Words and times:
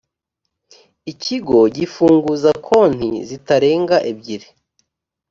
ikigo 1.11 1.59
gifunguza 1.75 2.51
konti 2.65 3.09
zitarenga 3.29 3.95
ebyiri 4.11 4.47